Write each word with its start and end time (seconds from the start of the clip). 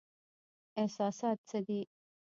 احساسات 0.81 1.37
څه 1.49 1.59
دي؟ 1.67 1.79